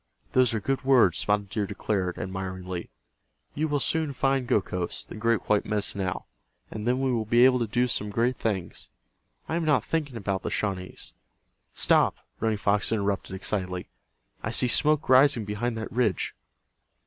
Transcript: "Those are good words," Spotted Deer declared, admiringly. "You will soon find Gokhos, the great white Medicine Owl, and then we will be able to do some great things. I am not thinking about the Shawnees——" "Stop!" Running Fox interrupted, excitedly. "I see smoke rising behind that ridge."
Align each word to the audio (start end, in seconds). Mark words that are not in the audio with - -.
"Those 0.31 0.51
are 0.55 0.59
good 0.59 0.83
words," 0.83 1.19
Spotted 1.19 1.49
Deer 1.49 1.67
declared, 1.67 2.17
admiringly. 2.17 2.89
"You 3.53 3.67
will 3.67 3.79
soon 3.79 4.13
find 4.13 4.47
Gokhos, 4.47 5.05
the 5.05 5.13
great 5.13 5.47
white 5.47 5.63
Medicine 5.63 6.01
Owl, 6.01 6.27
and 6.71 6.87
then 6.87 6.99
we 7.01 7.11
will 7.11 7.23
be 7.23 7.45
able 7.45 7.59
to 7.59 7.67
do 7.67 7.85
some 7.87 8.09
great 8.09 8.35
things. 8.35 8.89
I 9.47 9.53
am 9.53 9.63
not 9.63 9.83
thinking 9.83 10.17
about 10.17 10.41
the 10.41 10.49
Shawnees——" 10.49 11.13
"Stop!" 11.73 12.15
Running 12.39 12.57
Fox 12.57 12.91
interrupted, 12.91 13.35
excitedly. 13.35 13.89
"I 14.41 14.49
see 14.49 14.67
smoke 14.67 15.07
rising 15.07 15.45
behind 15.45 15.77
that 15.77 15.91
ridge." 15.91 16.33